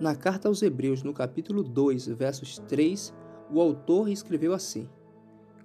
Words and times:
Na 0.00 0.14
carta 0.14 0.48
aos 0.48 0.62
Hebreus, 0.62 1.02
no 1.02 1.12
capítulo 1.12 1.62
2, 1.62 2.06
versos 2.06 2.58
3, 2.60 3.14
o 3.52 3.60
autor 3.60 4.08
escreveu 4.08 4.54
assim: 4.54 4.88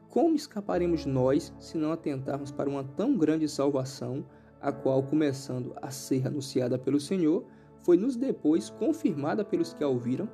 Como 0.09 0.35
escaparemos 0.35 1.05
nós 1.05 1.53
se 1.57 1.77
não 1.77 1.93
atentarmos 1.93 2.51
para 2.51 2.69
uma 2.69 2.83
tão 2.83 3.17
grande 3.17 3.47
salvação, 3.47 4.25
a 4.61 4.73
qual, 4.73 5.01
começando 5.03 5.73
a 5.81 5.89
ser 5.89 6.27
anunciada 6.27 6.77
pelo 6.77 6.99
Senhor, 6.99 7.45
foi-nos 7.81 8.17
depois 8.17 8.69
confirmada 8.69 9.45
pelos 9.45 9.73
que 9.73 9.81
a 9.81 9.87
ouviram? 9.87 10.27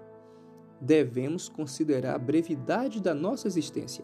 Devemos 0.82 1.48
considerar 1.48 2.16
a 2.16 2.20
brevidade 2.20 3.00
da 3.00 3.14
nossa 3.14 3.48
existência. 3.48 4.04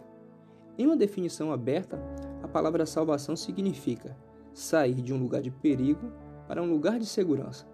Em 0.78 0.86
uma 0.86 0.96
definição 0.96 1.52
aberta, 1.52 2.00
a 2.44 2.48
palavra 2.48 2.86
salvação 2.86 3.36
significa 3.36 4.16
sair 4.54 5.02
de 5.02 5.12
um 5.12 5.18
lugar 5.18 5.42
de 5.42 5.50
perigo 5.50 6.12
para 6.48 6.62
um 6.62 6.70
lugar 6.70 7.00
de 7.00 7.06
segurança. 7.08 7.66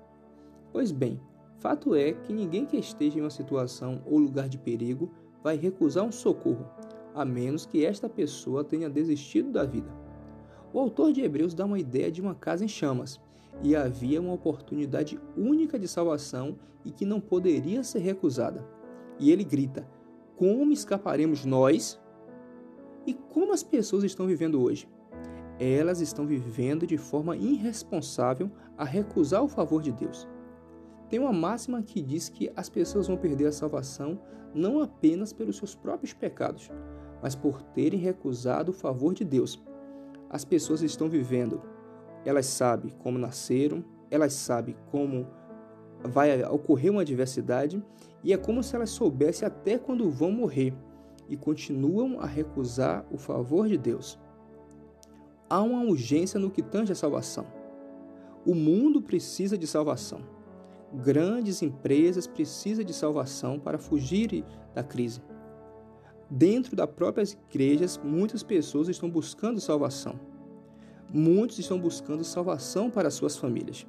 Pois 0.71 0.89
bem, 0.89 1.19
Fato 1.63 1.95
é 1.95 2.11
que 2.11 2.33
ninguém 2.33 2.65
que 2.65 2.75
esteja 2.75 3.17
em 3.17 3.21
uma 3.21 3.29
situação 3.29 4.01
ou 4.05 4.19
lugar 4.19 4.49
de 4.49 4.57
perigo 4.57 5.09
vai 5.41 5.55
recusar 5.55 6.03
um 6.03 6.11
socorro, 6.11 6.69
a 7.15 7.23
menos 7.23 7.65
que 7.65 7.85
esta 7.85 8.09
pessoa 8.09 8.65
tenha 8.65 8.89
desistido 8.89 9.49
da 9.49 9.63
vida. 9.63 9.89
O 10.73 10.79
autor 10.79 11.13
de 11.13 11.21
Hebreus 11.21 11.53
dá 11.53 11.63
uma 11.63 11.79
ideia 11.79 12.11
de 12.11 12.19
uma 12.19 12.35
casa 12.35 12.65
em 12.65 12.67
chamas, 12.67 13.17
e 13.61 13.77
havia 13.77 14.19
uma 14.19 14.33
oportunidade 14.33 15.17
única 15.37 15.79
de 15.79 15.87
salvação 15.87 16.59
e 16.83 16.91
que 16.91 17.05
não 17.05 17.21
poderia 17.21 17.81
ser 17.81 17.99
recusada. 17.99 18.67
E 19.17 19.31
ele 19.31 19.45
grita: 19.45 19.87
Como 20.35 20.73
escaparemos 20.73 21.45
nós? 21.45 21.97
E 23.07 23.13
como 23.13 23.53
as 23.53 23.63
pessoas 23.63 24.03
estão 24.03 24.27
vivendo 24.27 24.61
hoje? 24.61 24.85
Elas 25.57 26.01
estão 26.01 26.27
vivendo 26.27 26.85
de 26.85 26.97
forma 26.97 27.37
irresponsável 27.37 28.51
a 28.77 28.83
recusar 28.83 29.41
o 29.41 29.47
favor 29.47 29.81
de 29.81 29.93
Deus. 29.93 30.27
Tem 31.13 31.19
uma 31.19 31.31
máxima 31.31 31.83
que 31.83 32.01
diz 32.01 32.27
que 32.27 32.51
as 32.55 32.69
pessoas 32.69 33.05
vão 33.05 33.15
perder 33.15 33.45
a 33.45 33.51
salvação 33.51 34.19
não 34.51 34.81
apenas 34.81 35.31
pelos 35.31 35.57
seus 35.57 35.75
próprios 35.75 36.11
pecados, 36.11 36.71
mas 37.21 37.35
por 37.35 37.61
terem 37.61 37.99
recusado 37.99 38.71
o 38.71 38.73
favor 38.73 39.13
de 39.13 39.23
Deus. 39.23 39.61
As 40.27 40.43
pessoas 40.43 40.81
estão 40.81 41.07
vivendo, 41.07 41.61
elas 42.25 42.47
sabem 42.47 42.91
como 42.97 43.19
nasceram, 43.19 43.85
elas 44.09 44.33
sabem 44.33 44.75
como 44.89 45.27
vai 46.03 46.43
ocorrer 46.45 46.91
uma 46.91 47.01
adversidade 47.01 47.79
e 48.23 48.33
é 48.33 48.37
como 48.37 48.63
se 48.63 48.75
elas 48.75 48.89
soubessem 48.89 49.47
até 49.47 49.77
quando 49.77 50.09
vão 50.09 50.31
morrer 50.31 50.73
e 51.29 51.37
continuam 51.37 52.19
a 52.21 52.25
recusar 52.25 53.05
o 53.11 53.19
favor 53.19 53.67
de 53.67 53.77
Deus. 53.77 54.19
Há 55.47 55.61
uma 55.61 55.83
urgência 55.83 56.39
no 56.39 56.49
que 56.49 56.63
tange 56.63 56.91
a 56.91 56.95
salvação. 56.95 57.45
O 58.43 58.55
mundo 58.55 58.99
precisa 58.99 59.55
de 59.55 59.67
salvação 59.67 60.32
grandes 60.93 61.61
empresas 61.61 62.27
precisam 62.27 62.83
de 62.83 62.93
salvação 62.93 63.59
para 63.59 63.77
fugir 63.77 64.45
da 64.73 64.83
crise. 64.83 65.21
Dentro 66.29 66.75
das 66.75 66.89
próprias 66.89 67.37
igrejas, 67.49 67.99
muitas 68.03 68.43
pessoas 68.43 68.87
estão 68.87 69.09
buscando 69.09 69.59
salvação. 69.59 70.19
Muitos 71.11 71.59
estão 71.59 71.79
buscando 71.79 72.23
salvação 72.23 72.89
para 72.89 73.11
suas 73.11 73.37
famílias. 73.37 73.85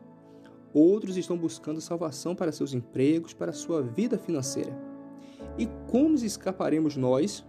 Outros 0.73 1.17
estão 1.17 1.39
buscando 1.39 1.81
salvação 1.81 2.35
para 2.35 2.53
seus 2.53 2.75
empregos, 2.75 3.33
para 3.33 3.53
sua 3.53 3.81
vida 3.81 4.19
financeira. 4.19 4.77
E 5.57 5.69
como 5.91 6.17
escaparemos 6.17 6.97
nós? 6.97 7.45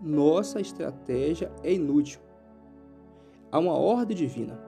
Nossa 0.00 0.60
estratégia 0.60 1.50
é 1.62 1.72
inútil. 1.72 2.20
Há 3.50 3.58
uma 3.58 3.74
ordem 3.74 4.16
divina. 4.16 4.58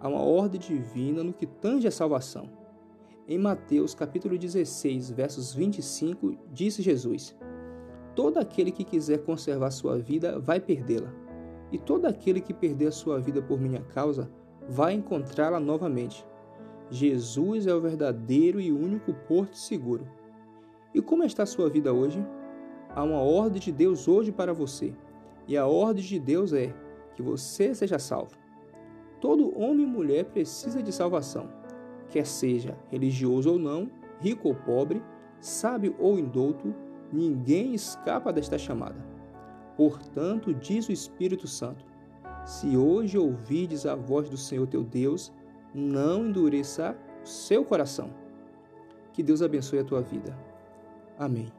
Há 0.00 0.08
uma 0.08 0.22
ordem 0.22 0.60
divina 0.60 1.22
no 1.22 1.32
que 1.32 1.46
tange 1.46 1.86
a 1.86 1.92
salvação. 1.92 2.61
Em 3.28 3.38
Mateus 3.38 3.94
capítulo 3.94 4.36
16, 4.36 5.12
versos 5.12 5.54
25, 5.54 6.36
disse 6.52 6.82
Jesus: 6.82 7.38
Todo 8.16 8.38
aquele 8.38 8.72
que 8.72 8.82
quiser 8.82 9.18
conservar 9.18 9.70
sua 9.70 9.96
vida 9.96 10.40
vai 10.40 10.58
perdê-la, 10.58 11.14
e 11.70 11.78
todo 11.78 12.06
aquele 12.06 12.40
que 12.40 12.52
perder 12.52 12.88
a 12.88 12.92
sua 12.92 13.20
vida 13.20 13.40
por 13.40 13.60
minha 13.60 13.80
causa 13.80 14.28
vai 14.68 14.94
encontrá-la 14.94 15.60
novamente. 15.60 16.26
Jesus 16.90 17.68
é 17.68 17.72
o 17.72 17.80
verdadeiro 17.80 18.60
e 18.60 18.72
único 18.72 19.14
porto 19.14 19.56
seguro. 19.56 20.04
E 20.92 21.00
como 21.00 21.22
está 21.22 21.44
a 21.44 21.46
sua 21.46 21.70
vida 21.70 21.92
hoje? 21.92 22.26
Há 22.88 23.04
uma 23.04 23.20
ordem 23.20 23.60
de 23.60 23.70
Deus 23.70 24.08
hoje 24.08 24.32
para 24.32 24.52
você, 24.52 24.92
e 25.46 25.56
a 25.56 25.64
ordem 25.64 26.02
de 26.02 26.18
Deus 26.18 26.52
é 26.52 26.74
que 27.14 27.22
você 27.22 27.72
seja 27.72 28.00
salvo. 28.00 28.36
Todo 29.20 29.56
homem 29.56 29.86
e 29.86 29.88
mulher 29.88 30.24
precisa 30.24 30.82
de 30.82 30.90
salvação 30.90 31.61
quer 32.12 32.26
seja 32.26 32.76
religioso 32.90 33.50
ou 33.50 33.58
não, 33.58 33.90
rico 34.20 34.48
ou 34.48 34.54
pobre, 34.54 35.02
sábio 35.40 35.96
ou 35.98 36.18
indouto, 36.18 36.74
ninguém 37.12 37.74
escapa 37.74 38.32
desta 38.32 38.58
chamada. 38.58 39.04
Portanto, 39.76 40.54
diz 40.54 40.88
o 40.88 40.92
Espírito 40.92 41.48
Santo: 41.48 41.84
Se 42.44 42.76
hoje 42.76 43.18
ouvides 43.18 43.86
a 43.86 43.96
voz 43.96 44.28
do 44.28 44.36
Senhor 44.36 44.66
teu 44.66 44.84
Deus, 44.84 45.32
não 45.74 46.26
endureça 46.26 46.96
o 47.24 47.26
seu 47.26 47.64
coração. 47.64 48.10
Que 49.12 49.22
Deus 49.22 49.42
abençoe 49.42 49.78
a 49.78 49.84
tua 49.84 50.02
vida. 50.02 50.36
Amém. 51.18 51.50